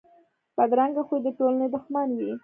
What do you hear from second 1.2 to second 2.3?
د ټولنې دښمن